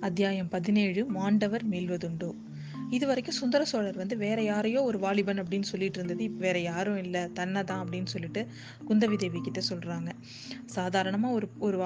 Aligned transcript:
அத்தியாயம் 0.00 0.48
பதினேழு 0.48 1.06
மாண்டவர் 1.06 1.68
மீள்வதுண்டோ? 1.70 2.34
இது 2.90 3.06
வரைக்கும் 3.06 3.34
சுந்தர 3.34 3.64
சோழர் 3.64 3.96
வந்து 3.96 4.16
வேற 4.16 4.42
யாரையோ 4.42 4.82
ஒரு 4.82 4.98
வாலிபன் 4.98 5.42
அப்படின்னு 5.42 5.62
சொல்லிட்டு 5.62 5.94
இருந்தது. 5.94 6.24
இப்போ 6.24 6.40
வேற 6.40 6.58
யாரும் 6.58 6.96
இல்லை. 6.96 7.32
தன்னை 7.32 7.64
தான் 7.64 7.88
அப்படின்னு 7.88 8.06
சொல்லிட்டு 8.06 8.46
குந்தவி 8.88 9.16
தேவி 9.16 9.40
கிட்ட 9.40 9.60
சொல்றாங்க. 9.68 10.10
சாதாரணமா 10.74 11.30
ஒரு 11.30 11.48
ஒரு 11.58 11.82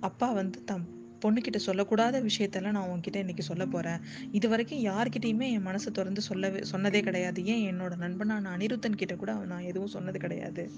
அப்பா 0.00 0.32
வந்து 0.32 0.64
தம் 0.64 0.93
பொண்ணுக்கிட்ட 1.24 1.58
சொல்லக்கூடாத 1.66 2.28
விஷயத்தெல்லாம் 2.28 2.70
நான் 2.70 2.88
உன்கிட்ட 2.88 3.16
இன்னைக்கு 3.16 3.42
சொல்ல 3.42 3.66
போகிறேன் 3.66 4.00
இது 4.30 4.48
வரைக்கும் 4.48 4.78
யார்கிட்டையுமே 4.78 5.50
என் 5.50 5.66
மனசை 5.66 5.90
திறந்து 5.92 6.20
சொல்லவே 6.20 6.60
சொன்னதே 6.72 7.00
கிடையாது. 7.00 7.44
ஏன் 7.44 7.64
என்னோட 7.70 7.96
நண்பனான 7.96 8.50
அனிருத்தன் 8.56 8.96
கிட்ட 8.96 9.14
கூட 9.14 9.32
நான் 9.32 9.62
எதுவும் 9.62 9.88
சொன்னது 9.88 10.18
கிடையாது. 10.18 10.70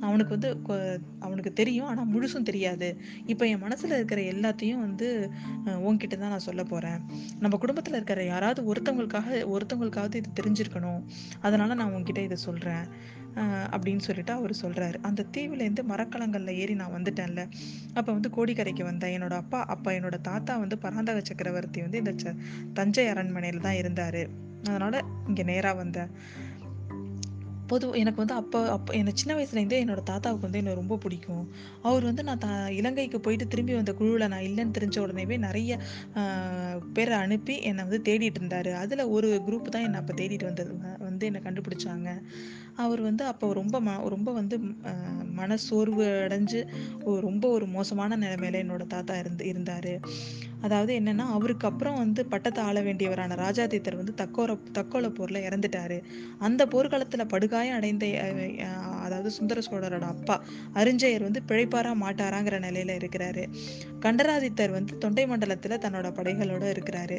அவனுக்கு 0.00 0.38
வந்து 0.38 0.56
கொ- 0.68 0.98
அவனுக்கு 1.18 1.52
தெரியும் 1.52 1.86
ஆனால் 1.86 2.10
முழுசும் 2.10 2.42
தெரியாது. 2.42 2.96
இப்போ 3.26 3.46
என் 3.46 3.58
மனசில் 3.58 3.90
இருக்கிற 3.90 4.20
எல்லாத்தையும் 4.22 4.80
வந்து 4.80 5.30
உன்கிட்ட 5.64 6.18
தான் 6.18 6.28
நான் 6.28 6.38
சொல்ல 6.38 6.64
போகிறேன் 6.64 7.00
நம்ம 7.40 7.56
குடும்பத்தில் 7.56 7.94
இருக்கிற 7.94 8.24
யாராவது 8.24 8.74
ஒருத்தவங்களுக்காக 8.74 9.56
ஒருத்தவங்களுக்காவது 9.56 10.14
இது 10.14 10.30
தெரிஞ்சிருக்கணும். 10.40 11.04
அதனால 11.40 11.74
நான் 11.74 11.94
உன்கிட்ட 11.94 12.18
இதை 12.18 12.36
சொல்கிறேன் 12.36 13.16
அப்படின்னு 13.42 13.98
சொல்லிட்டு 13.98 14.32
அவர் 14.32 14.50
சொல்கிறாரு 14.62 14.94
அந்த 15.02 15.24
தீவிலேருந்து 15.36 15.82
மரக்கலங்களில் 15.82 16.56
ஏறி 16.56 16.74
நான் 16.74 16.94
வந்துட்டேன்ல. 16.94 17.50
அப்போ 17.94 18.12
வந்து 18.12 18.30
கோடிக்கரைக்கு 18.36 18.82
வந்தேன். 18.82 19.20
என்னோட 19.20 19.32
அப்பா 19.32 19.64
அப்பா 19.64 19.90
என்னோட 19.90 20.20
தாத்தா 20.20 20.56
வந்து 20.56 20.78
பராந்தக 20.78 21.20
சக்கரவர்த்தி 21.22 21.80
வந்து 21.80 21.98
இந்த 21.98 22.12
ச- 22.12 22.36
தஞ்சை 22.72 23.08
அரண்மனையில் 23.08 23.60
தான் 23.60 23.74
இருந்தார். 23.74 24.28
அதனால் 24.66 25.04
இங்கே 25.26 25.42
நேராக 25.42 25.76
வந்தேன். 25.76 26.10
பொது 27.66 27.90
எனக்கு 27.90 28.18
வந்து 28.18 28.34
அப்போ 28.34 28.70
அப்போ 28.70 28.94
என்னை 28.94 29.12
சின்ன 29.14 29.42
வயசுலேருந்தே 29.42 29.76
என்னோட 29.84 30.02
தாத்தாவுக்கு 30.02 30.42
வந்து 30.42 30.58
என்னை 30.58 30.74
ரொம்ப 30.74 30.96
பிடிக்கும். 30.96 31.50
அவர் 31.82 32.04
வந்து 32.04 32.22
நான் 32.24 32.38
த 32.38 32.72
இலங்கைக்கு 32.72 33.20
போயிட்டு 33.20 33.48
திரும்பி 33.48 33.74
வந்த 33.74 33.92
குழுவில் 33.92 34.28
நான் 34.28 34.40
இல்லைன்னு 34.40 34.74
தெரிஞ்ச 34.78 34.96
உடனேவே 34.98 35.38
நிறைய 35.38 35.80
பேரை 36.92 37.18
அனுப்பி 37.18 37.60
என்னை 37.60 37.84
வந்து 37.84 38.12
தேடிட்டு 38.12 38.40
இருந்தார். 38.40 38.68
அதில் 38.68 39.04
ஒரு 39.04 39.42
குரூப் 39.46 39.62
தான் 39.62 39.82
என்னை 39.82 40.00
அப்போ 40.00 40.14
தேடிட்டு 40.14 40.44
வந்தது 40.44 40.72
வந்து 41.18 41.30
என்னை 41.30 41.42
கண்டுபிடிச்சாங்க. 41.42 42.08
அவர் 42.76 43.00
வந்து 43.00 43.24
அப்போ 43.24 43.52
ரொம்ப 43.52 43.76
ம 43.80 44.08
ரொம்ப 44.08 44.32
வந்து 44.32 44.56
மன 44.58 44.96
மனசோர்வு 45.40 46.04
அடைஞ்சு 46.24 46.60
ரொம்ப 47.20 47.44
ஒரு 47.48 47.66
மோசமான 47.68 48.16
நிலைமையில 48.16 48.60
என்னோட 48.62 48.84
தாத்தா 48.86 49.14
இருந்து 49.18 49.44
இருந்தார். 49.46 49.92
அதாவது 50.60 50.92
என்னன்னா 51.00 51.24
அவருக்கு 51.36 51.66
அப்புறம் 51.68 51.98
வந்து 51.98 52.26
பட்டத்தை 52.26 52.64
ஆள 52.64 52.78
வேண்டியவரான 52.80 53.36
ராஜாதித்தர் 53.44 53.96
வந்து 53.96 54.14
தக்கோர 54.16 54.56
தக்கோல 54.78 55.06
போர்ல 55.18 55.38
இறந்துட்டாரு. 55.48 55.98
அந்த 56.38 56.62
போர்க்களத்துல 56.66 57.24
படுகாயம் 57.28 57.76
அடைந்த 57.76 58.06
அதாவது 59.04 59.30
சுந்தர 59.30 59.58
சோழரோட 59.66 60.06
அப்பா 60.14 60.36
அரிஞ்சயர் 60.74 61.26
வந்து 61.26 61.40
பிழைப்பாரா 61.48 61.92
மாட்டாராங்கிற 62.02 62.56
நிலையில 62.66 62.96
இருக்கிறாரு. 63.00 63.44
கண்டராதித்தர் 64.00 64.70
வந்து 64.70 64.98
தொண்டை 64.98 65.24
மண்டலத்துல 65.24 65.78
தன்னோட 65.84 66.08
படைகளோட 66.18 66.64
இருக்கிறாரு. 66.74 67.16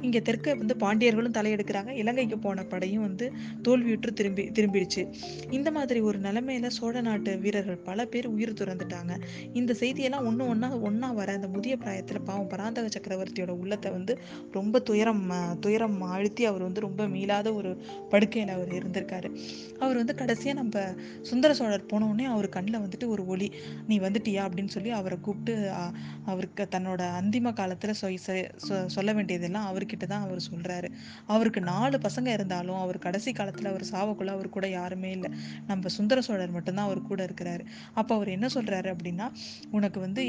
இங்க 0.00 0.18
தெற்க 0.20 0.54
வந்து 0.54 0.76
பாண்டியர்களும் 0.80 1.36
தலையெடுக்கிறாங்க. 1.38 1.90
இலங்கைக்கு 2.02 2.38
போன 2.38 2.64
படையும் 2.64 3.02
வந்து 3.02 3.28
தோல்வியுற்று 3.68 4.12
திரும்பி 4.12 4.44
திரும்பிடுச்சு. 4.58 5.04
இந்த 5.50 5.70
மாதிரி 5.70 6.00
ஒரு 6.00 6.20
நிலைமையில 6.20 6.70
சோழ 6.78 6.94
நாட்டு 7.00 7.32
வீரர்கள் 7.38 7.80
பல 7.88 8.06
பேர் 8.06 8.26
உயிர் 8.26 8.58
துறந்துட்டாங்க. 8.60 9.12
இந்த 9.52 9.72
செய்தியெல்லாம் 9.80 10.26
ஒன்று 10.30 10.46
ஒன்றா 10.46 10.70
ஒன்றா 10.88 11.10
வர 11.12 11.32
அந்த 11.32 11.48
முதிய 11.48 11.76
பிராயத்துல 11.84 12.20
பாவம் 12.24 12.50
பராந்தக 12.82 12.92
சக்கரவர்த்தியோட 12.96 13.52
உள்ளத்தை 13.62 13.88
வந்து 13.90 14.12
ரொம்ப 14.52 14.76
துயரம் 14.88 15.24
துயரம் 15.60 15.98
அழுத்தி 16.14 16.42
அவர் 16.44 16.62
வந்து 16.62 16.80
ரொம்ப 16.80 17.02
மீளாத 17.14 17.48
ஒரு 17.54 17.70
படுக்கையில் 18.10 18.52
அவர் 18.54 18.70
இருந்திருக்காரு. 18.78 19.28
அவர் 19.82 20.00
வந்து 20.00 20.14
கடைசியாக 20.14 20.56
நம்ம 20.60 20.84
சுந்தர 21.22 21.50
சோழர் 21.54 21.88
போனோடனே 21.92 22.26
அவர் 22.34 22.48
கண்ணில் 22.48 22.82
வந்துட்டு 22.84 23.06
ஒரு 23.14 23.22
ஒளி 23.26 23.48
நீ 23.88 23.96
வந்துட்டியா? 24.06 24.42
அப்படின்னு 24.46 24.74
சொல்லி 24.76 24.90
அவரை 25.00 25.18
கூப்பிட்டு 25.20 25.54
அவருக்கு 26.30 26.62
தன்னோட 26.74 27.02
அந்திம 27.20 27.52
காலத்தில் 27.52 28.00
சொல்ல 28.96 29.10
வேண்டியதெல்லாம் 29.12 29.68
அவர்கிட்ட 29.70 30.04
தான் 30.04 30.24
அவர் 30.26 30.40
சொல்கிறாரு 30.50 30.88
அவருக்கு 31.34 31.60
நாலு 31.70 31.96
பசங்க 32.06 32.28
இருந்தாலும் 32.36 32.80
அவர் 32.84 32.98
கடைசி 32.98 33.30
காலத்தில் 33.32 33.70
அவர் 33.72 33.84
சாவக்குள்ள 33.92 34.30
அவர் 34.36 34.54
கூட 34.56 34.66
யாருமே 34.68 35.10
இல்லை. 35.16 35.30
நம்ம 35.66 35.88
சுந்தர 35.88 36.20
சோழர் 36.20 36.56
மட்டும்தான் 36.56 36.88
அவர் 36.88 37.08
கூட 37.10 37.20
இருக்கிறாரு. 37.28 37.64
அப்போ 38.00 38.12
அவர் 38.14 38.34
என்ன 38.36 38.46
சொல்கிறாரு 38.54 38.88
அப்படின்னா 38.94 39.28
உனக்கு 39.70 39.98
வந்து 40.00 40.22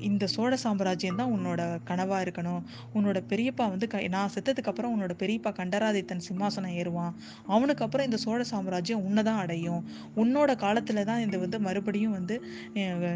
இந்த 0.00 0.24
சோழ 0.26 0.52
சாம்ராஜ்யம் 0.62 1.16
தான் 1.16 1.32
உன்னோட 1.32 1.60
கனவாக 1.86 2.22
இருக்கணும். 2.22 2.62
உன்னோட 2.94 3.20
பெரியப்பா 3.28 3.68
வந்து 3.68 3.86
க- 3.86 4.08
நான் 4.08 4.30
செத்ததுக்கப்புறம் 4.34 4.92
உன்னோட 4.96 5.10
பெரியப்பா 5.18 5.52
கண்டராதித்தன் 5.52 6.20
சிம்மாசனம் 6.28 6.74
ஏறுவான். 6.74 7.12
அவனுக்கு 7.46 7.84
அப்புறம் 7.84 8.06
இந்த 8.06 8.16
சோழ 8.16 8.42
சாம்ராஜ்யம் 8.44 9.04
உன்னதான் 9.04 9.38
அடையும். 9.38 9.84
உன்னோட 10.16 10.56
காலத்தில் 10.56 11.04
தான் 11.04 11.20
இந்த 11.20 11.38
வந்து 11.38 11.60
மறுபடியும் 11.60 12.12
வந்து 12.12 12.42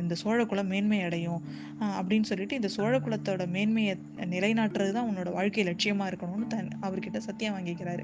இந்த 0.00 0.14
சோழ 0.14 0.44
குலம் 0.44 0.66
மேன்மை 0.66 1.02
அடையும். 1.02 1.42
அப்படின்னு 1.80 2.22
சொல்லிட்டு 2.22 2.54
இந்த 2.54 2.68
சோழ 2.68 2.98
குலத்தோட 2.98 3.46
மேன்மையை 3.46 3.98
நிலைநாட்டுறது 4.16 4.92
தான் 4.92 5.08
உன்னோட 5.10 5.32
வாழ்க்கை 5.32 5.64
லட்சியமாக 5.64 6.12
இருக்கணும்னு 6.12 6.46
தன் 6.46 6.68
அவர்கிட்ட 6.82 7.18
சத்தியம் 7.18 7.58
வாங்கிக்கிறாரு. 7.58 8.02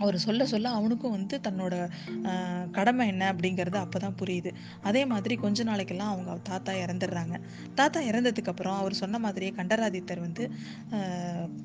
அவர் 0.00 0.18
சொல்ல 0.18 0.46
சொல்ல 0.46 0.68
அவனுக்கும் 0.68 1.10
வந்து 1.10 1.40
தன்னோட 1.42 1.74
கடமை 2.70 3.08
என்ன 3.08 3.32
அப்படிங்கிறது 3.32 3.78
அப்பதான் 3.78 4.16
புரியுது. 4.22 4.50
அதே 4.82 5.04
மாதிரி 5.04 5.34
கொஞ்ச 5.34 5.64
நாளைக்கெல்லாம் 5.64 6.10
அவங்க 6.12 6.38
தாத்தா 6.42 6.72
இறந்துடுறாங்க. 6.72 7.40
தாத்தா 7.74 8.00
இறந்ததுக்கு 8.00 8.48
அப்புறம் 8.48 8.78
அவர் 8.78 8.92
சொன்ன 8.92 9.18
மாதிரியே 9.18 9.52
கண்டராதித்தர் 9.56 10.20
வந்து 10.20 10.50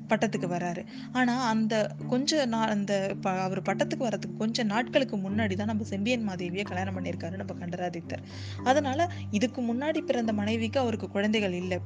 பட்டத்துக்கு 0.08 0.46
வராரு. 0.46 0.84
ஆனால் 1.12 1.48
அந்த 1.48 1.90
கொஞ்ச 2.08 2.44
நாள் 2.44 2.68
அந்த 2.68 3.16
ப- 3.20 3.30
அவர் 3.30 3.62
பட்டத்துக்கு 3.62 3.96
வர்றதுக்கு 3.96 4.36
கொஞ்சம் 4.36 4.66
நாட்களுக்கு 4.66 5.16
முன்னாடி 5.16 5.54
தான் 5.54 5.66
நம்ம 5.66 5.84
செம்பியன் 5.84 6.28
மாதேவியை 6.28 6.64
கல்யாணம் 6.64 6.96
பண்ணியிருக்காரு 6.96 7.42
நம்ம 7.42 7.66
கண்டராதித்தர். 7.66 8.22
அதனால 8.64 9.10
இதுக்கு 9.30 9.62
முன்னாடி 9.62 9.98
பிறந்த 9.98 10.32
மனைவிக்கு 10.32 10.80
அவருக்கு 10.80 11.08
குழந்தைகள் 11.08 11.52
இல்லை. 11.52 11.80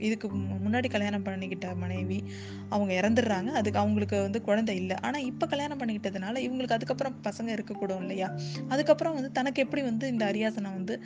இதுக்கு 0.00 0.28
மு- 0.28 0.58
முன்னாடி 0.66 0.90
கல்யாணம் 0.90 1.24
பண்ணிக்கிட்ட 1.24 1.76
மனைவி 1.76 2.24
அவங்க 2.68 2.94
இறந்துடுறாங்க. 2.94 3.46
அதுக்கு 3.46 3.78
அவங்களுக்கு 3.78 4.20
வந்து 4.20 4.42
குழந்தை 4.42 4.76
இல்லை. 4.76 4.96
ஆனால் 4.96 5.24
இப்போ 5.24 5.46
கல்யாணம் 5.46 5.78
பண்ணிக்கிட்டதுனால 5.78 6.36
இவங்களுக்கு 6.40 6.72
அதுக்கப்புறம் 6.72 7.16
பசங்க 7.24 7.58
இருக்கக்கூடும் 7.58 7.98
இல்லையா? 7.98 8.32
அதுக்கப்புறம் 8.68 9.14
வந்து 9.14 9.32
தனக்கு 9.32 9.62
எப்படி 9.62 9.82
வந்து 9.82 10.08
இந்த 10.08 10.24
அரியாசனம் 10.26 10.72
வந்து 10.72 11.02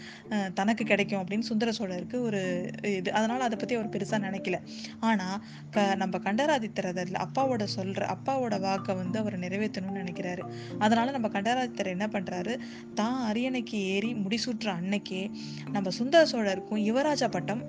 தனக்கு 0.55 0.85
கிடைக்கும் 0.85 1.21
அப்படின்னு 1.21 1.39
சுந்தர 1.39 1.73
சோழருக்கு 1.79 2.21
ஒரு 2.21 2.71
இது. 2.83 3.13
அதனால் 3.13 3.41
அதை 3.41 3.59
பற்றி 3.59 3.75
அவர் 3.75 3.89
பெருசாக 3.89 4.25
நினைக்கல. 4.25 4.61
ஆனால் 5.01 5.45
க 5.71 5.95
நம்ம 5.95 6.19
கண்டராதித்தர் 6.19 6.87
அதில் 6.87 7.13
அப்பாவோட 7.13 7.63
சொல்கிற 7.65 8.17
அப்பாவோட 8.17 8.61
வாக்கை 8.61 8.95
வந்து 8.95 9.19
அவர் 9.19 9.39
நிறைவேற்றணும்னு 9.39 10.05
நினைக்கிறாரு. 10.05 10.43
அதனால் 10.79 11.11
நம்ம 11.11 11.29
கண்டராதித்தர் 11.29 11.87
என்ன 11.87 12.07
பண்ணுறாரு 12.07 12.59
தான் 12.95 13.33
அரியணைக்கு 13.33 13.71
ஏறி 13.71 14.15
முடிசூற்ற 14.15 14.65
அன்னைக்கே 14.65 15.31
நம்ம 15.73 15.91
சுந்தர 15.91 16.27
சோழருக்கும் 16.31 16.83
யுவராஜா 16.89 17.31
பட்டம் 17.31 17.63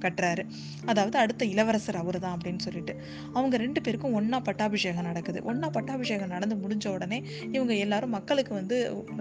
கட்டுறாரு. 0.00 0.48
அதாவது 0.90 1.16
அடுத்த 1.22 1.42
இளவரசர் 1.52 1.98
அவர் 2.02 2.18
தான் 2.24 2.34
அப்படின்னு 2.36 2.62
சொல்லிட்டு. 2.66 2.94
அவங்க 3.36 3.54
ரெண்டு 3.64 3.80
பேருக்கும் 3.86 4.14
ஒன்றா 4.20 4.38
பட்டாபிஷேகம் 4.48 5.08
நடக்குது. 5.10 5.38
ஒன்றா 5.50 5.68
பட்டாபிஷேகம் 5.76 6.32
நடந்து 6.34 6.56
முடிஞ்ச 6.62 6.86
உடனே 6.96 7.18
இவங்க 7.56 7.72
எல்லாரும் 7.84 8.14
மக்களுக்கு 8.16 8.54
வந்து 8.54 8.76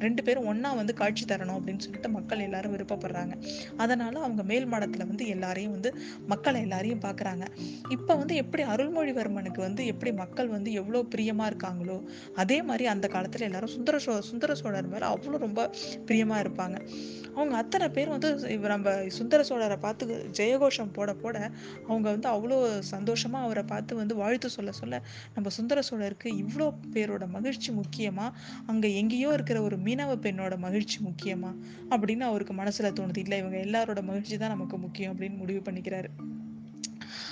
ரெண்டு 0.05 0.23
பேரும் 0.27 0.47
ஒன்றா 0.51 0.71
வந்து 0.81 0.93
காட்சி 1.01 1.25
தரணும் 1.31 1.57
அப்படின்னு 1.59 1.83
சொல்லிட்டு 1.85 2.11
மக்கள் 2.17 2.45
எல்லாரும் 2.47 2.73
விருப்பப்படுறாங்க. 2.75 3.33
அதனால 3.77 4.13
அவங்க 4.25 4.43
மேல் 4.51 4.69
மாடத்தில் 4.73 5.07
வந்து 5.11 5.27
எல்லாரையும் 5.35 5.75
வந்து 5.77 5.91
மக்களை 6.33 6.61
எல்லாரையும் 6.67 7.03
பார்க்குறாங்க 7.07 7.45
இப்போ 7.97 8.13
வந்து 8.21 8.35
எப்படி 8.43 8.63
அருள்மொழிவர்மனுக்கு 8.73 9.61
வந்து 9.67 9.81
எப்படி 9.93 10.13
மக்கள் 10.23 10.49
வந்து 10.55 10.69
எவ்வளோ 10.81 11.03
பிரியமாக 11.13 11.49
இருக்காங்களோ 11.51 11.97
அதே 12.43 12.59
மாதிரி 12.69 12.85
அந்த 12.93 13.07
காலத்தில் 13.15 13.47
எல்லாரும் 13.47 13.73
சுந்தர 13.75 13.97
சோ 14.05 14.13
சுந்தர 14.29 14.55
சோழர் 14.61 14.91
மேலே 14.93 15.05
அவ்வளோ 15.13 15.37
ரொம்ப 15.45 15.69
பிரியமாக 16.07 16.43
இருப்பாங்க. 16.45 16.77
அவங்க 17.35 17.55
அத்தனை 17.61 17.87
பேர் 17.95 18.13
வந்து 18.13 18.29
நம்ம 18.73 18.93
சுந்தர 19.17 19.41
சோழரை 19.49 19.77
பார்த்து 19.85 20.15
ஜெயகோஷம் 20.39 20.93
போட 20.97 21.09
போட 21.23 21.38
அவங்க 21.87 22.07
வந்து 22.09 22.29
அவ்வளோ 22.29 22.57
சந்தோஷமா 22.91 23.39
அவரை 23.39 23.63
பார்த்து 23.63 23.95
வந்து 23.95 24.15
வாழ்த்து 24.15 24.49
சொல்ல 24.49 24.71
சொல்ல 24.71 25.01
நம்ம 25.33 25.49
சுந்தர 25.49 25.81
சோழருக்கு 25.91 26.29
இவ்வளோ 26.43 26.67
பேரோட 26.93 27.27
மகிழ்ச்சி 27.27 27.71
முக்கியமா? 27.71 28.31
அங்க 28.65 28.87
எங்கேயோ 28.87 29.33
இருக்கிற 29.33 29.61
ஒரு 29.61 29.77
மீனவ 29.77 30.17
பெண்ணோட 30.19 30.57
மகிழ்ச்சி 30.57 30.99
முக்கியமா? 31.03 31.51
அப்படின்னு 31.89 32.19
அவருக்கு 32.19 32.53
மனசுல 32.53 32.91
தோணுது. 32.93 33.17
இல்ல 33.17 33.37
இவங்க 33.37 33.57
எல்லாரோட 33.57 34.03
மகிழ்ச்சி 34.03 34.37
தான் 34.37 34.49
நமக்கு 34.49 34.77
முக்கியம் 34.77 35.15
அப்படின்னு 35.15 35.37
முடிவு 35.37 35.61
பண்ணிக்கிறாரு. 35.71 36.09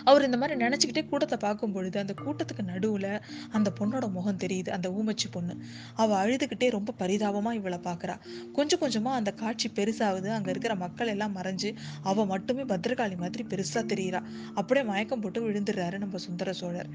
அவர் 0.03 0.25
இந்த 0.27 0.37
மாதிரி 0.37 0.55
நினச்சிக்கிட்டே 0.65 1.03
கூட்டத்தை 1.11 1.37
பார்க்கும் 1.37 1.71
பொழுது 1.71 1.97
அந்த 1.99 2.13
கூட்டத்துக்கு 2.23 2.63
நடுவில் 2.71 3.11
அந்த 3.51 3.69
பொண்ணோட 3.79 4.05
முகம் 4.11 4.41
தெரியுது 4.43 4.69
அந்த 4.69 4.87
ஊமச்சி 4.89 5.27
பொண்ணு. 5.31 5.53
அவள் 5.95 6.19
அழுதுகிட்டே 6.23 6.69
ரொம்ப 6.77 6.95
பரிதாபமாக 7.01 7.59
இவளை 7.59 7.79
பார்க்கறா. 7.79 8.15
கொஞ்சம் 8.53 8.79
கொஞ்சமாக 8.79 9.19
அந்த 9.19 9.31
காட்சி 9.31 9.69
பெருசாகுது. 9.69 10.29
அங்க 10.37 10.49
இருக்கிற 10.49 10.75
மக்கள் 10.75 11.07
எல்லாம் 11.07 11.35
மறைஞ்சு 11.37 11.71
அவள் 12.03 12.25
மட்டுமே 12.25 12.65
பத்திரகாளி 12.73 13.17
மாதிரி 13.17 13.45
பெருசாக 13.53 13.83
தெரியுறா. 13.93 14.21
அப்படியே 14.53 14.85
மயக்கம் 14.85 15.21
போட்டு 15.21 15.41
விழுந்துடுறாரு 15.47 15.97
நம்ம 15.97 16.17
சுந்தர 16.17 16.53
சோழர். 16.53 16.91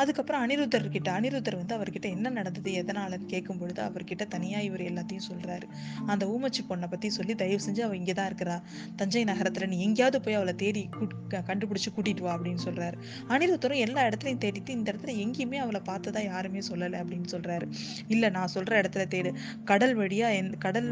அதுக்கப்புறம் 0.00 0.42
அனிருத்தர் 0.44 0.88
கிட்ட 0.88 1.08
அனிருத்தர் 1.18 1.58
வந்து 1.60 1.74
அவர்கிட்ட 1.76 2.06
என்ன 2.16 2.30
நடந்தது 2.30 2.70
எதனாலன்னு 2.80 3.26
கேட்கும் 3.26 3.60
பொழுது 3.60 3.80
அவர்கிட்ட 3.82 4.24
தனியாக 4.28 4.66
இவர் 4.68 4.82
எல்லாத்தையும் 4.90 5.26
சொல்றாரு. 5.30 5.66
அந்த 6.06 6.24
ஊமச்சி 6.26 6.62
பொண்ணை 6.68 6.88
பற்றி 6.90 7.10
சொல்லி 7.10 7.34
தயவு 7.34 7.62
செஞ்சு 7.66 7.82
அவள் 7.86 7.96
இங்கே 7.96 8.12
தான் 8.12 8.28
இருக்கிறா. 8.32 8.56
தஞ்சை 8.96 9.24
நகரத்துல 9.24 9.66
நீ 9.66 9.78
எங்கேயாவது 9.80 10.20
போய் 10.20 10.38
அவளை 10.40 10.54
தேடி 10.64 10.82
கண்டுபிடிச்சி 11.48 11.70
கண்டுபிடிச்சு 11.70 11.90
கூட்டிட்டு 12.00 12.20
வா 12.20 12.34
அப்படின்னு 12.38 12.64
சொல்றாரு. 12.64 12.96
அனிருத்தரும் 13.28 13.82
எல்லா 13.86 14.02
இடத்துலையும் 14.02 14.42
தேடிட்டு 14.44 14.68
இந்த 14.68 14.92
இடத்துல 14.92 15.14
எங்கேயுமே 15.24 15.54
அவளை 15.54 15.80
பார்த்ததா 15.88 16.24
யாருமே 16.24 16.58
சொல்லலை 16.58 16.98
அப்படின்னு 17.02 17.28
சொல்றாரு. 17.30 17.66
இல்ல 18.08 18.28
நான் 18.28 18.52
சொல்ற 18.54 18.72
இடத்துல 18.82 19.04
தேடு. 19.14 19.32
கடல் 19.64 19.98
வழியா 19.98 20.28
எந்த 20.34 20.56
கடல் 20.58 20.88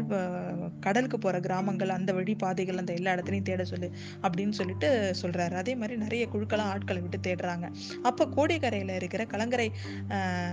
கடலுக்கு 0.79 1.19
போற 1.19 1.39
கிராமங்கள் 1.39 1.89
அந்த 1.89 2.13
வழி 2.13 2.35
பாதைகள் 2.35 2.77
அந்த 2.77 2.93
எல்லா 2.93 3.13
இடத்துலையும் 3.13 3.47
தேட 3.49 3.63
சொல்லு 3.63 3.91
அப்படின்னு 4.21 4.51
சொல்லிட்டு 4.51 4.89
சொல்றாரு. 5.21 5.53
அதே 5.53 5.75
மாதிரி 5.75 5.97
நிறைய 5.97 6.27
குழுக்களாக 6.33 6.71
ஆட்களை 6.73 7.01
விட்டு 7.01 7.19
தேடுறாங்க. 7.27 7.65
அப்ப 8.03 8.27
கோடிக்கரையில 8.37 8.95
இருக்கிற 8.95 9.25
கலங்கரை 9.25 9.67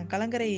கலங்கரை 0.08 0.50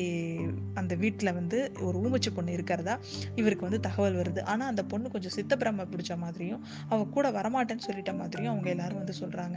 அந்த 0.75 0.95
வீட்டுல 0.97 1.35
வந்து 1.35 1.59
ஒரு 1.81 1.99
ஊமச்சி 1.99 2.31
பொண்ணு 2.35 2.53
இருக்கிறதா? 2.53 2.99
இவருக்கு 3.37 3.67
வந்து 3.69 3.81
தகவல் 3.81 4.17
வருது. 4.17 4.43
ஆனா 4.43 4.67
அந்த 4.67 4.85
பொண்ணு 4.85 5.11
கொஞ்சம் 5.11 5.35
சித்தப்பிரம 5.37 5.87
பிடிச்ச 5.93 6.17
மாதிரியும் 6.17 6.65
அவ 6.89 7.05
கூட 7.05 7.31
வரமாட்டேன்னு 7.31 7.87
சொல்லிட்ட 7.87 8.13
மாதிரியும் 8.19 8.53
அவங்க 8.53 8.69
எல்லாரும் 8.71 8.97
வந்து 8.97 9.15
சொல்றாங்க. 9.21 9.57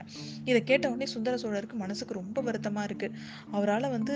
இதை 0.50 0.60
கேட்ட 0.70 0.86
உடனே 0.92 1.08
சுந்தர 1.16 1.38
சோழருக்கு 1.44 1.78
மனசுக்கு 1.84 2.14
ரொம்ப 2.20 2.42
வருத்தமாக 2.48 2.88
இருக்கு. 2.90 3.08
அவரால் 3.58 3.88
வந்து 3.96 4.14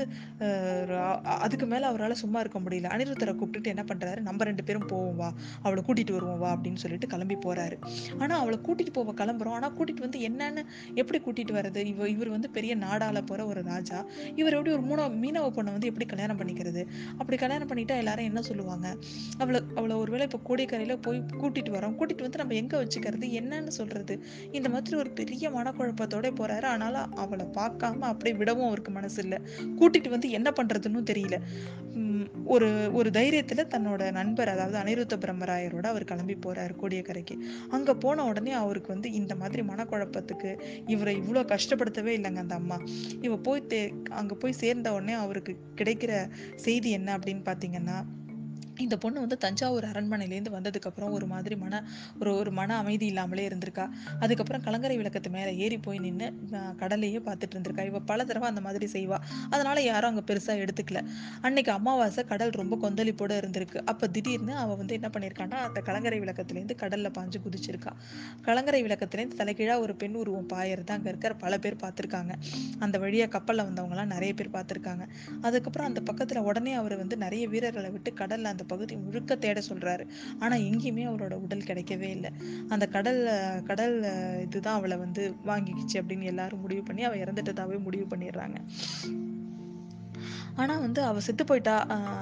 அதுக்கு 1.45 1.67
மேலே 1.73 1.85
அவரால் 1.91 2.15
சும்மா 2.23 2.39
இருக்க 2.45 2.59
முடியல. 2.65 2.89
அனிருத்தரை 2.95 3.33
கூப்பிட்டுட்டு 3.39 3.73
என்ன 3.73 3.85
பண்ணுறாரு 3.91 4.21
நம்ம 4.27 4.43
ரெண்டு 4.49 4.65
பேரும் 4.69 4.87
போவோம் 4.91 5.17
வா 5.21 5.29
அவளை 5.65 5.81
கூட்டிகிட்டு 5.87 6.17
வருவோம் 6.17 6.41
வா 6.43 6.49
அப்படின்னு 6.55 6.81
சொல்லிட்டு 6.83 7.09
கிளம்பி 7.13 7.37
போகிறாரு 7.45 7.77
ஆனால் 8.21 8.39
அவளை 8.41 8.59
கூட்டிட்டு 8.67 8.93
போவ 8.97 9.13
கிளம்புறோம். 9.21 9.57
ஆனால் 9.59 9.73
கூட்டிகிட்டு 9.77 10.05
வந்து 10.07 10.21
என்னென்னு 10.29 10.63
எப்படி 11.01 11.19
கூட்டிகிட்டு 11.25 11.57
வர்றது? 11.59 11.83
இவ 11.93 12.09
இவர் 12.15 12.33
வந்து 12.35 12.49
பெரிய 12.57 12.73
நாடால 12.85 13.21
போகிற 13.29 13.45
ஒரு 13.51 13.63
ராஜா. 13.71 13.99
இவர் 14.41 14.55
எப்படி 14.57 14.73
ஒரு 14.77 14.83
மூணோ 14.89 15.03
மீனவ 15.23 15.49
பொண்ணை 15.57 15.71
வந்து 15.77 15.89
எப்படி 15.91 16.07
கல்யாணம் 16.13 16.39
பண்ணிக்கிறது? 16.41 16.81
அப்படி 17.19 17.37
கல்யாணம் 17.43 17.69
பண்ணிட்டா 17.71 17.97
எல்லாரும் 18.03 18.29
என்ன 18.31 18.43
சொல்லுவாங்க? 18.49 18.87
அவளை 19.43 19.61
அவளை 19.79 19.95
ஒருவேளை 20.03 20.25
இப்போ 20.29 20.39
கோடிக்கரையில் 20.49 21.01
போய் 21.07 21.19
கூட்டிகிட்டு 21.41 21.75
வரோம் 21.77 21.95
கூட்டிகிட்டு 21.99 22.27
வந்து 22.27 22.41
நம்ம 22.41 22.55
எங்கே 22.61 22.77
வச்சுக்கிறது? 22.83 23.27
என்னன்னு 23.41 23.73
சொல்கிறது 23.79 24.15
இந்த 24.57 24.67
மாதிரி 24.75 24.95
ஒரு 25.03 25.11
பெரிய 25.19 25.49
மனக்குழப்பத்தோட 26.05 26.29
போறாரு. 26.39 26.65
ஆனாலும் 26.65 27.13
அவளை 27.15 27.45
பார்க்காம 27.57 28.07
அப்படியே 28.11 28.35
விடவும் 28.35 28.67
அவருக்கு 28.67 28.91
மனசு 28.91 29.19
இல்லை. 29.23 29.39
கூட்டிட்டு 29.79 30.09
வந்து 30.09 30.29
என்ன 30.29 30.49
பண்றதுன்னு 30.51 31.01
தெரியல. 31.11 31.37
ஒரு 32.45 32.67
ஒரு 32.93 33.09
தைரியத்துல 33.09 33.63
தன்னோட 33.73 34.11
நண்பர் 34.11 34.49
அதாவது 34.49 34.77
அனிருத்த 34.77 35.15
பிரம்மராயரோட 35.17 35.85
அவர் 35.87 36.03
கிளம்பி 36.03 36.35
போறாரு 36.45 36.73
கோடியக்கரைக்கு. 36.81 37.35
அங்க 37.69 37.95
போன 37.95 38.25
உடனே 38.25 38.53
அவருக்கு 38.53 38.91
வந்து 38.93 39.11
இந்த 39.11 39.33
மாதிரி 39.35 39.61
மனக்குழப்பத்துக்கு 39.61 40.51
இவரை 40.87 41.13
இவ்வளோ 41.19 41.43
கஷ்டப்படுத்தவே 41.45 42.13
இல்லைங்க 42.17 42.43
அந்த 42.45 42.55
அம்மா. 42.55 42.77
இவ 43.21 43.37
போய் 43.37 43.67
தே 43.69 43.81
அங்க 44.13 44.33
போய் 44.35 44.59
சேர்ந்த 44.63 44.93
உடனே 44.93 45.15
அவருக்கு 45.23 45.55
கிடைக்கிற 45.75 46.11
செய்தி 46.55 46.91
என்ன 46.91 47.17
அப்படின்னு 47.17 47.43
பாத்தீங்கன்னா 47.45 47.97
இந்த 48.83 48.97
பொண்ணு 48.97 49.19
வந்து 49.19 49.37
தஞ்சாவூர் 49.37 49.85
அரண்மனையிலேருந்து 49.85 50.53
வந்ததுக்கப்புறம் 50.55 51.09
ஒரு 51.09 51.25
மாதிரி 51.25 51.55
மன 51.55 51.83
ஒரு 52.19 52.35
ஒரு 52.35 52.51
மன 52.51 52.77
அமைதி 52.77 53.05
இல்லாமலே 53.05 53.47
இருந்திருக்கா. 53.49 53.85
அதுக்கப்புறம் 54.19 54.61
கலங்கரை 54.61 54.97
விளக்கத்து 54.97 55.29
மேலே 55.29 55.57
ஏறி 55.57 55.77
போய் 55.77 55.99
நின்று 55.99 56.27
கடலையே 56.77 57.17
பார்த்துட்டு 57.17 57.55
இருந்திருக்கா. 57.55 57.85
இவள் 57.85 58.01
பல 58.01 58.23
தடவை 58.23 58.47
அந்த 58.47 58.61
மாதிரி 58.61 58.85
செய்வா. 58.85 59.19
அதனால 59.49 59.81
யாரும் 59.81 60.09
அங்கே 60.09 60.23
பெருசாக 60.33 60.63
எடுத்துக்கல. 60.65 61.01
அன்னைக்கு 61.41 61.71
அமாவாசை 61.71 62.23
கடல் 62.25 62.49
ரொம்ப 62.49 62.75
கொந்தளிப்போட 62.75 63.31
இருந்திருக்கு. 63.41 63.81
அப்போ 63.85 64.07
திடீர்னு 64.07 64.55
அவள் 64.55 64.77
வந்து 64.77 64.93
என்ன 64.93 65.09
பண்ணியிருக்கான்னா 65.13 65.59
அந்த 65.67 65.81
கலங்கரை 65.81 66.19
விளக்கத்துலேருந்து 66.19 66.75
கடலில் 66.75 67.11
பாஞ்சு 67.11 67.39
குதிச்சிருக்கா. 67.45 67.93
கலங்கரை 68.41 68.83
விளக்கத்துலேருந்து 68.83 69.39
தலைகீழா 69.43 69.79
ஒரு 69.79 69.95
பெண் 69.95 70.15
உருவம் 70.15 70.49
பாயறது 70.53 70.91
அங்கே 70.91 71.09
இருக்கிற 71.09 71.33
பல 71.33 71.57
பேர் 71.57 71.81
பார்த்துருக்காங்க. 71.83 72.33
அந்த 72.79 72.97
வழியாக 72.97 73.29
கப்பலில் 73.29 73.67
வந்தவங்களாம் 73.69 74.11
நிறைய 74.15 74.33
பேர் 74.33 74.53
பார்த்துருக்காங்க. 74.57 75.03
அதுக்கப்புறம் 75.41 75.87
அந்த 75.87 76.01
பக்கத்தில் 76.01 76.41
உடனே 76.41 76.73
அவர் 76.73 76.95
வந்து 76.95 77.17
நிறைய 77.17 77.47
வீரர்களை 77.47 77.89
விட்டு 77.89 78.13
கடலில் 78.13 78.45
அந்த 78.45 78.64
பகுதி 78.67 78.95
முழுக்க 78.95 79.35
தேட 79.35 79.61
சொல்றாரு. 79.69 80.07
ஆனா 80.39 80.55
எங்கேயுமே 80.55 81.03
அவரோட 81.07 81.33
உடல் 81.33 81.59
கிடைக்கவே 81.59 82.09
இல்லை. 82.09 82.29
அந்த 82.67 82.87
கடல் 82.87 83.29
கடல் 83.63 84.03
இதுதான் 84.41 84.75
அவளை 84.75 84.97
வந்து 84.97 85.33
வாங்கிக்கிச்சு 85.45 85.93
அப்படின்னு 85.93 86.23
எல்லாரும் 86.23 86.59
முடிவு 86.59 86.83
பண்ணி 86.83 87.03
அவ 87.03 87.15
இறந்துட்டதாவே 87.15 87.79
முடிவு 87.79 88.05
பண்ணிடுறாங்க. 88.15 88.55
ஆனால் 90.55 90.81
வந்து 90.85 91.01
அவள் 91.03 91.25
செத்து 91.27 91.43
போயிட்டா 91.45 91.75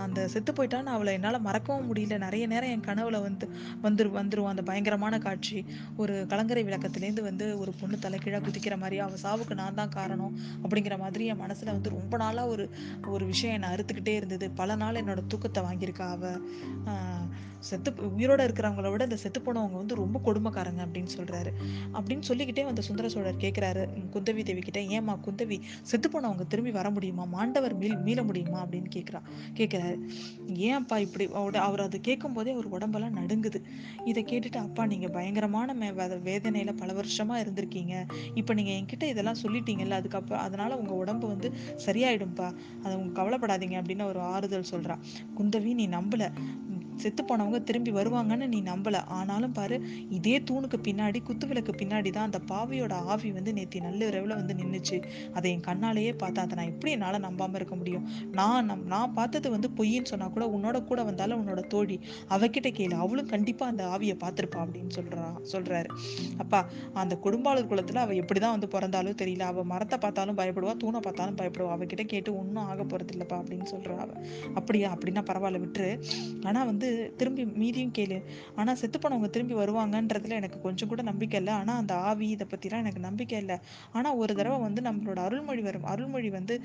அந்த 0.05 0.19
செத்து 0.33 0.51
போயிட்டான்னு 0.53 0.93
அவளை 0.95 1.13
என்னால் 1.17 1.39
மறக்கவும் 1.47 1.87
முடியல. 1.89 2.17
நிறைய 2.17 2.43
நேரம் 2.47 2.73
என் 2.75 2.85
கனவுல 2.89 3.21
வந்து 3.27 3.45
வந்துரு 3.83 4.11
வந்துருவோம் 4.19 4.53
அந்த 4.53 4.65
பயங்கரமான 4.69 5.19
காட்சி. 5.19 5.59
ஒரு 5.97 6.15
கலங்கரை 6.33 6.63
விளக்கத்துலேருந்து 6.63 7.27
வந்து 7.29 7.47
ஒரு 7.59 7.73
பொண்ணு 7.81 7.97
தலைக்கீழாக 8.05 8.43
குதிக்கிற 8.47 8.77
மாதிரி 8.77 8.99
அவள் 9.05 9.23
சாவுக்கு 9.25 9.59
நான் 9.61 9.79
தான் 9.81 9.95
காரணம் 9.97 10.35
அப்படிங்கிற 10.63 10.97
மாதிரி 10.97 11.25
என் 11.25 11.43
மனசில் 11.43 11.75
வந்து 11.75 11.95
ரொம்ப 11.97 12.17
நாளாக 12.17 12.53
ஒரு 12.53 12.65
ஒரு 13.09 13.23
விஷயம் 13.25 13.55
என்னை 13.55 13.69
அறுத்துக்கிட்டே 13.73 14.15
இருந்தது. 14.19 14.45
பல 14.51 14.75
நாள் 14.83 15.01
என்னோட 15.01 15.23
தூக்கத்தை 15.33 15.63
வாங்கியிருக்கா 15.69 16.07
அவள் 16.17 16.39
செத்து 17.67 17.89
உயிரோட 18.15 18.41
இருக்கிறவங்கள 18.45 18.87
விட 18.91 19.03
இந்த 19.03 19.17
செத்து 19.21 19.39
போனவங்க 19.39 19.77
வந்து 19.81 19.95
ரொம்ப 20.01 20.17
கொடுமைக்காரங்க 20.25 20.81
அப்படின்னு 20.85 21.11
சொல்றாரு. 21.17 21.51
அப்படின்னு 21.97 22.25
சொல்லிக்கிட்டே 22.29 22.63
வந்த 22.69 22.81
சுந்தர 22.87 23.09
சோழர் 23.13 23.39
கேட்கிறாரு 23.43 23.83
குந்தவி 24.13 24.41
தேவி 24.43 24.61
கிட்ட 24.61 24.79
ஏமா 24.95 25.13
குந்தவி 25.27 25.57
செத்து 25.91 26.09
போனவங்க 26.09 26.45
திரும்பி 26.47 26.71
வர 26.79 26.89
முடியுமா? 26.89 27.25
மாண்டவர் 27.35 27.75
மீள் 27.81 27.92
மீள 27.95 28.23
முடியுமா 28.23 28.65
அப்படின்னு 28.65 28.89
கேட்குறான் 28.95 29.21
கேட்குறாரு 29.53 30.09
ஏன்ப்பா 30.47 30.97
இப்படி 30.97 31.29
அவட 31.33 31.61
அவர் 31.61 31.79
அதை 31.79 32.01
கேட்கும் 32.01 32.33
போதே 32.33 32.51
அவர் 32.51 32.65
உடம்பெல்லாம் 32.65 33.15
நடுங்குது. 33.15 33.61
இதை 34.05 34.23
கேட்டுட்டு 34.23 34.57
அப்பா 34.57 34.85
நீங்கள் 34.85 35.09
பயங்கரமான 35.09 35.73
மே- 35.73 36.21
வேதனையில் 36.21 36.75
பல 36.75 36.93
வருஷமாக 36.93 37.43
இருந்திருக்கீங்க. 37.43 38.07
இப்போ 38.35 38.53
நீங்கள் 38.53 38.73
என்கிட்ட 38.73 39.03
இதெல்லாம் 39.03 39.35
சொல்லிட்டீங்கல்ல 39.41 39.89
அதுக்கப்புறம் 39.89 40.43
அதனால் 40.43 40.77
உங்கள் 40.77 40.95
உடம்பு 40.95 41.27
வந்து 41.27 41.53
சரியாயிடும்பா. 41.85 42.53
அதை 42.83 42.97
உங்க 42.97 43.23
கவலைப்படாதீங்க 43.23 43.81
அப்படின்னு 43.81 44.05
ஒரு 44.05 44.19
ஆறுதல் 44.19 44.65
சொல்கிறா 44.71 44.99
குந்தவி 45.37 45.73
நீ 45.73 45.87
நம்பல. 45.87 46.31
செத்து 46.95 47.23
போனவங்க 47.23 47.63
திரும்பி 47.63 47.91
வருவாங்கன்னு 47.91 48.47
நீ 48.47 48.61
நம்பல. 48.61 48.97
ஆனாலும் 49.09 49.51
பாரு 49.51 49.75
இதே 50.09 50.39
தூணுக்கு 50.39 50.77
பின்னாடி 50.83 51.23
குத்து 51.23 51.47
விளக்கு 51.47 51.73
பின்னாடி 51.73 52.11
தான் 52.11 52.23
அந்த 52.23 52.39
பாவியோட 52.47 52.93
ஆவி 53.05 53.31
வந்து 53.31 53.53
நேத்தி 53.53 53.79
நள்ளிரவுல 53.79 54.35
வந்து 54.35 54.53
நின்றுச்சு 54.53 54.97
அதை 55.33 55.51
என் 55.51 55.65
கண்ணாலேயே 55.67 56.13
பார்த்தா 56.19 56.43
அதை 56.45 56.55
நான் 56.55 56.71
எப்படி 56.73 56.91
என்னால் 56.91 57.21
நம்பாம 57.21 57.55
இருக்க 57.55 57.75
முடியும்? 57.75 58.05
நான் 58.31 58.65
நம் 58.65 58.85
நான் 58.85 59.13
பார்த்தது 59.13 59.49
வந்து 59.49 59.69
பொய்ன்னு 59.77 60.05
சொன்னா 60.05 60.27
கூட 60.27 60.45
உன்னோட 60.49 60.83
கூட 60.83 61.03
வந்தாலும் 61.03 61.39
உன்னோட 61.41 61.67
தோழி 61.67 61.97
அவகிட்ட 62.29 62.69
கேளு. 62.71 62.95
அவளும் 62.97 63.25
கண்டிப்பா 63.25 63.65
அந்த 63.65 63.83
ஆவியை 63.87 64.17
பார்த்துருப்பா 64.23 64.59
அப்படின்னு 64.63 64.93
சொல்கிறா 64.95 65.23
சொல்றாரு. 65.51 65.89
அப்பா 66.37 66.59
அந்த 66.93 67.13
கொடும்பால 67.23 67.67
குலத்தில் 67.67 67.95
அவள் 67.95 68.11
அவ 68.13 68.21
எப்படிதான் 68.23 68.51
வந்து 68.51 68.67
பிறந்தாலும் 68.67 69.15
தெரியல. 69.15 69.43
அவ 69.43 69.63
மரத்தை 69.63 69.97
பார்த்தாலும் 69.97 70.37
பயப்படுவா 70.37 70.77
தூணை 70.77 70.99
பார்த்தாலும் 70.99 71.37
பயப்படுவா. 71.37 71.71
அவகிட்ட 71.75 72.03
கேட்டு 72.05 72.37
ஒன்றும் 72.37 72.65
ஆக 72.65 72.83
போறது 72.83 73.13
இல்லப்பா 73.13 73.37
அப்படின்னு 73.41 73.67
சொல்றா 73.71 73.97
அவ. 73.97 74.11
அப்படியா? 74.53 74.89
அப்படின்னா 74.95 75.23
பரவாயில்ல 75.23 75.61
விட்டுரு. 75.63 75.91
ஆனா 76.45 76.63
வந்து 76.63 76.82
திரும்பி 77.19 77.43
மீதியும் 77.61 77.93
கேளு. 77.97 78.17
ஆனால் 78.59 78.77
செத்து 78.81 78.97
போனவங்க 79.03 79.29
திரும்பி 79.35 79.55
வருவாங்கன்றதுல 79.61 80.37
எனக்கு 80.41 80.57
கொஞ்சம் 80.65 80.89
கூட 80.91 81.01
நம்பிக்கை 81.09 81.37
இல்லை. 81.41 81.53
ஆனால் 81.61 81.79
அந்த 81.81 81.93
ஆவி 82.09 82.27
இதை 82.35 82.45
பற்றிலாம் 82.53 82.83
எனக்கு 82.83 83.01
நம்பிக்கை 83.07 83.37
இல்லை. 83.43 83.57
ஆனால் 83.97 84.17
ஒரு 84.21 84.33
தடவை 84.39 84.57
வந்து 84.67 84.81
நம்மளோட 84.87 85.19
அருள்மொழி 85.27 85.63
வரும் 85.67 85.87
அருள்மொழி 85.93 86.29
வந்து 86.37 86.55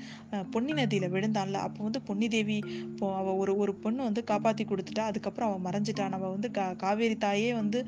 பொன்னி 0.55 0.73
நதியில் 0.79 1.07
விழுந்தான்ல. 1.15 1.59
அப்போ 1.67 1.81
வந்து 1.87 2.01
பொன்னி 2.09 2.29
தேவி 2.35 2.57
இப்போ 2.89 3.07
ஒரு 3.41 3.55
ஒரு 3.63 3.73
பொண்ணு 3.85 4.01
வந்து 4.09 4.23
காப்பாற்றி 4.31 4.65
கொடுத்துட்டா. 4.71 5.05
அதுக்கப்புறம் 5.11 5.49
அவள் 5.49 5.65
மறைஞ்சிட்டா 5.67 6.07
நம்ம 6.15 6.29
வந்து 6.35 6.49
கா 6.57 6.65
காவேரி 6.83 7.17
தாயே 7.25 7.49
வந்து 7.61 7.81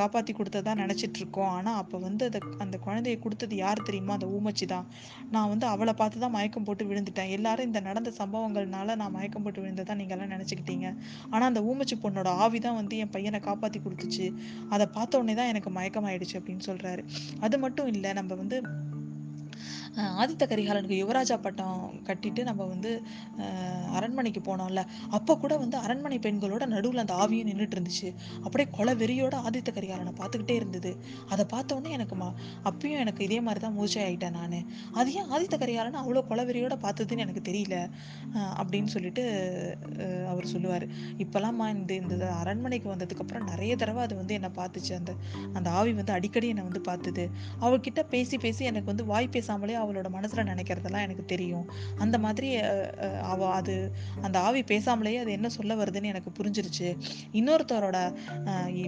காப்பாற்றி 0.00 0.32
கொடுத்ததா 0.38 0.74
நினச்சிட்டு 0.82 1.18
இருக்கோம் 1.22 1.52
ஆனால் 1.56 1.78
அப்போ 1.82 1.96
வந்து 2.08 2.24
அதை 2.30 2.40
அந்த 2.66 2.76
குழந்தைய 2.86 3.16
கொடுத்தது 3.24 3.54
யார் 3.64 3.86
தெரியுமா? 3.88 4.14
அந்த 4.18 4.28
ஊமச்சி 4.36 4.66
தான். 4.74 4.86
நான் 5.34 5.50
வந்து 5.52 5.66
அவளை 5.74 5.94
பார்த்து 6.00 6.24
தான் 6.24 6.34
மயக்கம் 6.36 6.66
போட்டு 6.68 6.84
விழுந்துட்டேன். 6.90 7.30
எல்லாரும் 7.36 7.68
இந்த 7.68 7.80
நடந்த 7.88 8.10
சம்பவங்கள்னால 8.20 8.96
நான் 9.02 9.14
மயக்கம் 9.18 9.44
போட்டு 9.44 9.62
விழுந்ததா 9.64 9.94
நீங்கள்லாம் 10.00 10.28
எல்லாம் 10.30 10.98
ஆனால் 11.32 11.48
அந்த 11.50 11.59
ஊமச்சி 11.60 11.96
பொண்ணோட 12.02 12.28
ஆவி 12.28 12.58
தான் 12.58 12.74
வந்து 12.74 12.96
என் 12.96 13.10
பையனை 13.10 13.40
காப்பாற்றி 13.40 13.80
கொடுத்துச்சு. 13.80 14.26
அதை 14.68 14.86
பார்த்த 14.86 15.18
உடனே 15.18 15.34
தான் 15.34 15.46
எனக்கு 15.46 15.70
மயக்கமாயிடுச்சு 15.70 16.38
அப்படின்னு 16.40 16.66
சொல்கிறாரு 16.66 17.04
அது 17.40 17.58
மட்டும் 17.58 17.86
இல்லை 17.86 18.12
நம்ம 18.12 18.34
வந்து 18.34 18.62
ஆதித்த 19.98 20.44
கரிகாலனுக்கு 20.50 20.96
யுவராஜா 21.02 21.36
பட்டம் 21.44 21.80
கட்டிட்டு 22.08 22.42
நம்ம 22.48 22.62
வந்து 22.64 22.90
அரண்மனைக்கு 23.98 24.40
போனோம்ல 24.40 24.82
அப்போ 25.16 25.32
கூட 25.36 25.56
வந்து 25.56 25.76
அரண்மனை 25.76 26.18
பெண்களோட 26.26 26.64
நடுவில் 26.74 27.02
அந்த 27.02 27.14
ஆவியும் 27.22 27.48
நின்றுட்டு 27.50 27.76
இருந்துச்சு. 27.76 28.08
அப்படியே 28.44 28.66
கொலை 28.76 28.94
வெறியோட 29.00 29.34
ஆதித்த 29.46 29.70
கரிகாலனை 29.78 30.12
பார்த்துக்கிட்டே 30.20 30.54
இருந்தது. 30.60 30.92
அதை 31.32 31.46
பார்த்தோன்னே 31.54 31.90
எனக்கு 31.98 32.16
மா 32.22 32.28
அப்பயும் 32.70 33.02
எனக்கு 33.04 33.24
இதே 33.28 33.40
மாதிரி 33.46 33.62
தான் 33.64 33.76
மூச்சை 33.78 34.00
ஆயிட்டேன் 34.06 34.36
நான். 34.38 34.58
அது 34.98 35.14
ஏன் 35.14 35.30
ஆதித்த 35.34 35.58
கரிகாலனை 35.62 35.98
அவ்வளோ 36.02 36.22
கொலை 36.30 36.44
வெறியோட 36.50 36.76
பார்த்ததுன்னு 36.84 37.24
எனக்கு 37.26 37.42
தெரியல. 37.50 37.76
அப்படின்னு 38.60 38.90
சொல்லிட்டு 38.94 39.24
அவர் 40.32 40.50
சொல்லுவார். 40.54 40.86
இப்பெல்லாம்மா 41.24 41.68
இந்த 41.76 41.92
இந்த 41.94 42.30
அரண்மனைக்கு 42.42 42.88
வந்ததுக்கப்புறம் 42.94 43.48
நிறைய 43.52 43.72
தடவை 43.76 44.02
அது 44.06 44.14
வந்து 44.22 44.36
என்னை 44.38 44.50
பார்த்துச்சு. 44.60 44.92
அந்த 45.00 45.12
அந்த 45.58 45.68
ஆவி 45.70 45.92
வந்து 45.92 46.16
அடிக்கடி 46.18 46.48
என்னை 46.54 46.64
வந்து 46.68 46.80
பார்த்தது. 46.80 47.26
அவகிட்ட 47.64 48.00
பேசி 48.14 48.36
பேசி 48.46 48.64
எனக்கு 48.72 48.92
வந்து 48.92 49.04
வாய் 49.12 49.34
பேசாமலே 49.36 49.76
அவளோட 49.82 50.08
மனசில் 50.08 50.44
நினைக்கிறதெல்லாம் 50.44 51.02
எனக்கு 51.02 51.24
தெரியும். 51.24 51.70
அந்த 51.98 52.18
மாதிரி 52.18 52.56
அவ 53.22 53.50
அது 53.50 53.92
அந்த 54.22 54.40
ஆவி 54.40 54.60
பேசாமலேயே 54.60 55.18
அது 55.18 55.32
என்ன 55.32 55.48
சொல்ல 55.48 55.74
வருதுன்னு 55.74 56.04
எனக்கு 56.04 56.30
புரிஞ்சிருச்சு. 56.38 56.98
இன்னொருத்தரோட 57.32 57.98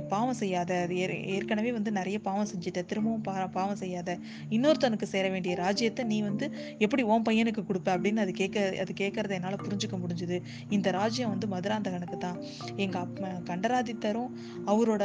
பாவம் 0.08 0.34
செய்யாத 0.34 0.80
அது 0.80 0.96
ஏற்கனவே 1.26 1.72
வந்து 1.72 1.92
நிறைய 1.92 2.18
பாவம் 2.18 2.46
செஞ்சுட்ட 2.46 2.84
திரும்பவும் 2.84 3.20
பா 3.20 3.46
பாவம் 3.46 3.76
செய்யாத 3.76 4.18
இன்னொருத்தனுக்கு 4.50 5.02
சேர 5.02 5.28
வேண்டிய 5.28 5.54
ராஜ்யத்தை 5.54 6.04
நீ 6.04 6.20
வந்து 6.22 6.52
எப்படி 6.78 7.02
உன் 7.02 7.22
பையனுக்கு 7.22 7.62
கொடுப்ப 7.62 7.84
அப்படின்னு 7.84 8.16
அது 8.16 8.32
கேட்க 8.32 8.76
அது 8.80 8.92
கேட்கறத 9.00 9.30
என்னால் 9.30 9.54
புரிஞ்சுக்க 9.54 9.96
முடிஞ்சுது. 9.96 10.42
இந்த 10.68 10.90
ராஜ்யம் 10.90 11.38
வந்து 11.38 11.46
மதுராந்தகனுக்கு 11.46 12.16
தான். 12.18 12.42
எங்கள் 12.76 13.00
அப் 13.00 13.22
கண்டராதித்தரும் 13.44 14.30
அவரோட 14.66 15.04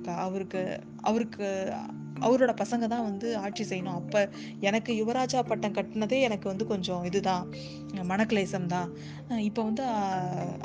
க- 0.00 0.12
அவருக்கு 0.12 0.80
அவருக்கு 1.00 1.72
அவரோட 2.26 2.52
பசங்க 2.62 2.84
தான் 2.94 3.06
வந்து 3.08 3.28
ஆட்சி 3.44 3.64
செய்யணும். 3.70 3.98
அப்போ 4.00 4.20
எனக்கு 4.68 4.92
யுவராஜா 5.00 5.40
பட்டம் 5.50 5.76
கட்டினதே 5.78 6.18
எனக்கு 6.28 6.46
வந்து 6.52 6.66
கொஞ்சம் 6.72 7.04
இதுதான். 7.10 7.44
மனக்லேசம் 8.10 8.68
தான். 8.74 8.90
இப்போ 9.48 9.60
வந்து 9.68 9.84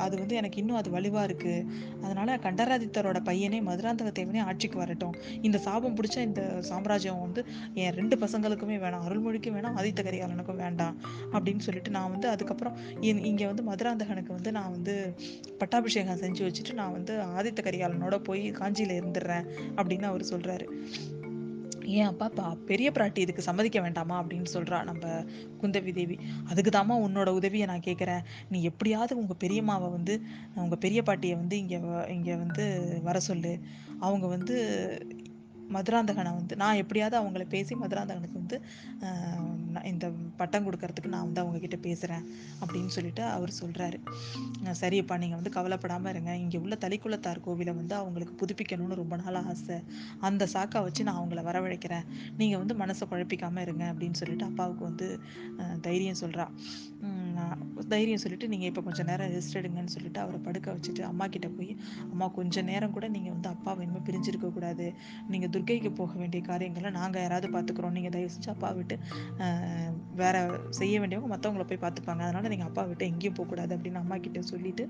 அது 0.05 0.15
வந்து 0.21 0.35
எனக்கு 0.39 0.57
இன்னும் 0.61 0.79
அது 0.79 0.89
வலுவாக 0.95 1.27
இருக்குது 1.29 1.65
அதனால் 2.03 2.31
கண்டராதித்தரோட 2.45 3.19
பையனே 3.29 3.59
மதுராந்தக 3.69 4.11
தேவனே 4.19 4.41
ஆட்சிக்கு 4.49 4.77
வரட்டும். 4.83 5.15
இந்த 5.47 5.57
சாபம் 5.67 5.97
பிடிச்ச 5.99 6.17
இந்த 6.29 6.41
சாம்ராஜ்யம் 6.69 7.21
வந்து 7.25 7.41
என் 7.83 7.95
ரெண்டு 7.99 8.15
பசங்களுக்குமே 8.23 8.77
வேணாம். 8.85 9.05
அருள்மொழிக்கும் 9.07 9.57
வேணாம் 9.57 9.77
ஆதித்த 9.81 10.03
கரிகாலனுக்கும் 10.09 10.61
வேண்டாம் 10.65 10.95
அப்படின்னு 11.33 11.65
சொல்லிட்டு 11.67 11.95
நான் 11.97 12.11
வந்து 12.15 12.29
அதுக்கப்புறம் 12.33 12.77
இங்கே 13.31 13.45
வந்து 13.51 13.65
மதுராந்தகனுக்கு 13.69 14.33
வந்து 14.37 14.53
நான் 14.59 14.73
வந்து 14.77 14.95
பட்டாபிஷேகம் 15.61 16.21
செஞ்சு 16.23 16.43
வச்சுட்டு 16.47 16.73
நான் 16.81 16.95
வந்து 16.97 17.13
ஆதித்த 17.37 17.61
கரிகாலனோட 17.69 18.17
போய் 18.29 18.45
காஞ்சியில் 18.61 18.97
இருந்துடுறேன் 18.99 19.47
அப்படின்னு 19.77 20.07
அவர் 20.11 20.31
சொல்கிறாரு 20.31 20.67
ஏன் 21.87 22.05
அப்பா 22.05 22.29
பா 22.29 22.55
பெரிய 22.65 22.91
பிராட்டி 22.91 23.17
இதுக்கு 23.17 23.41
சம்மதிக்க 23.41 23.79
வேண்டாமா? 23.81 24.23
அப்படின்னு 24.23 24.47
சொல்றா 24.53 24.83
நம்ம 24.83 25.03
குந்தவி 25.61 25.93
தேவி. 25.93 26.17
அதுக்கு 26.45 26.71
தாம்மா 26.79 26.95
உன்னோட 27.05 27.29
உதவியை 27.29 27.67
நான் 27.67 27.85
கேட்குறேன் 27.85 28.23
நீ 28.49 28.61
எப்படியாவது 28.61 29.17
உங்கள் 29.17 29.41
பெரியம்மாவை 29.43 29.89
வந்து 29.89 30.15
உங்கள் 30.55 30.77
பெரிய 30.77 31.01
பாட்டியை 31.03 31.35
வந்து 31.35 31.57
இங்கே 31.57 31.79
இங்கே 32.07 32.35
வந்து 32.35 32.65
வர 33.03 33.19
சொல்லு. 33.19 33.53
அவங்க 33.99 34.27
வந்து 34.27 34.55
மதுராந்தகனை 35.69 36.31
வந்து 36.33 36.55
நான் 36.55 36.75
எப்படியாவது 36.75 37.15
அவங்கள 37.21 37.45
பேசி 37.49 37.75
மதுராந்தகனுக்கு 37.75 38.33
வந்து 38.33 38.57
இந்த 39.91 40.05
பட்டம் 40.39 40.65
கொடுக்கறதுக்கு 40.67 41.13
நான் 41.15 41.25
வந்து 41.27 41.41
அவங்கக்கிட்ட 41.43 41.77
பேசுகிறேன் 41.87 42.25
அப்படின்னு 42.61 42.91
சொல்லிட்டு 42.97 43.23
அவர் 43.35 43.51
சொல்கிறாரு 43.61 43.99
சரியப்பா 44.81 45.15
நீங்கள் 45.23 45.39
வந்து 45.39 45.53
கவலைப்படாமல் 45.57 46.11
இருங்க. 46.13 46.31
இங்கே 46.43 46.57
உள்ள 46.63 46.75
தளிக்குளத்தார் 46.83 47.43
கோவிலை 47.47 47.73
வந்து 47.81 47.95
அவங்களுக்கு 48.01 48.35
புதுப்பிக்கணும்னு 48.41 48.99
ரொம்ப 49.01 49.15
நாள் 49.23 49.39
ஆசை. 49.43 49.77
அந்த 50.29 50.43
சாக்கா 50.55 50.81
வச்சு 50.87 51.07
நான் 51.09 51.19
அவங்கள 51.21 51.43
வரவழைக்கிறேன். 51.49 52.07
நீங்கள் 52.41 52.61
வந்து 52.63 52.75
மனசை 52.83 53.05
குழப்பிக்காமல் 53.11 53.65
இருங்க 53.67 53.85
அப்படின்னு 53.93 54.19
சொல்லிட்டு 54.21 54.47
அப்பாவுக்கு 54.49 54.83
வந்து 54.89 55.07
தைரியம் 55.87 56.21
சொல்கிறா 56.23 56.47
தைரியம் 57.91 58.21
சொல்லிட்டு 58.21 58.47
நீங்கள் 58.51 58.69
இப்போ 58.69 58.81
கொஞ்சம் 58.85 59.07
நேரம் 59.09 59.29
ரெஸ்ட் 59.33 59.57
எடுங்கன்னு 59.59 59.93
சொல்லிட்டு 59.95 60.19
அவரை 60.21 60.39
படுக்க 60.45 60.67
வச்சுட்டு 60.75 61.01
அம்மா 61.09 61.25
கிட்ட 61.33 61.47
போய் 61.57 61.71
அம்மா 62.13 62.25
கொஞ்சம் 62.37 62.67
நேரம் 62.69 62.93
கூட 62.95 63.05
நீங்கள் 63.15 63.33
வந்து 63.35 63.49
அப்பாவை 63.53 63.81
இனிமேல் 63.85 64.05
பிரிஞ்சிருக்க 64.07 64.47
கூடாது. 64.55 64.87
நீங்கள் 65.31 65.51
துர்க்கைக்கு 65.53 65.91
போக 65.99 66.13
வேண்டிய 66.21 66.41
காரியங்களை 66.49 66.89
நாங்கள் 66.99 67.23
யாராவது 67.25 67.49
பார்த்துக்குறோம் 67.55 67.95
நீங்கள் 67.97 68.13
தயவு 68.15 68.31
செஞ்சு 68.35 68.49
அப்பா 68.55 68.69
விட்டு 68.77 68.95
வேற 70.21 70.35
செய்ய 70.69 70.99
வேண்டியவங்க 71.01 71.31
மற்றவங்கள 71.33 71.65
போய் 71.67 71.83
பார்த்துப்பாங்க. 71.85 72.23
அதனால் 72.27 72.51
நீங்கள் 72.53 72.67
அப்பா 72.67 72.83
விட்டு 72.83 73.05
எங்கேயும் 73.05 73.37
போகக்கூடாது 73.39 73.75
அப்படின்னு 73.77 74.01
அம்மா 74.03 74.17
கிட்ட 74.17 74.41
சொல்லிட்டு 74.53 74.85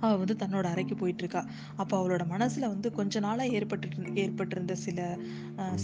அவள் 0.00 0.18
வந்து 0.18 0.34
தன்னோட 0.40 0.66
அறைக்கு 0.70 0.94
போயிட்டுருக்கா. 0.94 1.42
அப்போ 1.76 1.94
அவளோட 2.00 2.22
மனசில் 2.26 2.66
வந்து 2.68 2.88
கொஞ்ச 2.92 3.20
நாளாக 3.20 3.54
ஏற்பட்டு 3.56 3.88
ஏற்பட்டிருந்த 4.22 4.74
சில 4.84 4.98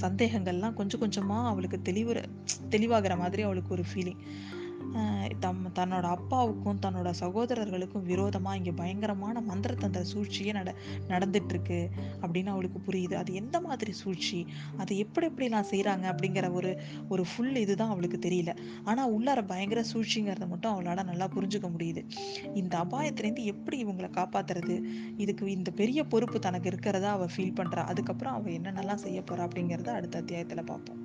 சந்தேகங்கள்லாம் 0.02 0.74
கொஞ்சம் 0.74 1.00
கொஞ்சமாக 1.00 1.48
அவளுக்கு 1.48 1.78
தெளிவுற 1.90 2.18
தெளிவாகிற 2.74 3.16
மாதிரி 3.16 3.42
அவளுக்கு 3.42 3.72
ஒரு 3.74 3.84
ஃபீலிங் 3.90 4.20
தம் 5.40 5.60
தன்னோட 5.74 6.06
அப்பாவுக்கும் 6.16 6.80
தன்னோட 6.86 7.10
சகோதரர்களுக்கும் 7.20 8.02
விரோதமாக 8.02 8.56
இங்கே 8.56 8.72
பயங்கரமான 8.72 9.40
மந்திரத்தந்திர 9.40 10.02
சூழ்ச்சியே 10.12 10.52
நட 10.52 10.70
நடந்துட்டுருக்கு 11.08 11.78
அப்படின்னு 12.22 12.46
அவளுக்கு 12.46 12.80
புரியுது. 12.88 13.14
அது 13.14 13.30
எந்த 13.34 13.60
மாதிரி 13.60 13.92
சூழ்ச்சி? 13.92 14.46
அதை 14.76 14.98
எப்படி 14.98 15.26
எப்படிலாம் 15.26 15.68
செய்கிறாங்க 15.70 16.06
அப்படிங்கிற 16.12 16.52
ஒரு 16.52 16.72
ஒரு 17.08 17.24
ஃபுல் 17.24 17.56
இதுதான் 17.56 17.88
அவளுக்கு 17.88 18.18
தெரியல. 18.28 18.54
ஆனால் 18.84 19.12
உள்ளார 19.18 19.42
பயங்கர 19.44 19.84
சூழ்ச்சிங்கிறத 19.92 20.48
மட்டும் 20.48 20.72
அவளால் 20.72 21.08
நல்லா 21.12 21.28
புரிஞ்சுக்க 21.36 21.70
முடியுது. 21.76 22.02
இந்த 22.54 22.74
அபாயத்துலேருந்து 22.84 23.44
எப்படி 23.44 23.78
இவங்களை 23.84 24.10
காப்பாத்துறது? 24.20 24.76
இதுக்கு 25.16 25.50
இந்த 25.50 25.70
பெரிய 25.70 26.04
பொறுப்பு 26.04 26.38
தனக்கு 26.38 26.68
இருக்கிறதா 26.68 27.12
அவள் 27.12 27.34
ஃபீல் 27.36 27.58
பண்ணுறா 27.60 27.84
அதுக்கப்புறம் 27.84 28.32
அவள் 28.32 28.52
என்னென்னலாம் 28.52 29.04
செய்ய 29.06 29.20
போகிறா 29.20 29.46
அப்படிங்கிறத 29.48 29.92
அடுத்த 29.98 30.18
அத்தியாயத்தில் 30.18 30.68
பார்ப்போம். 30.72 30.99